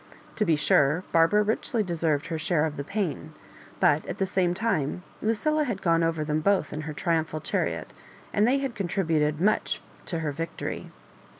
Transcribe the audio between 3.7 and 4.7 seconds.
.but at the same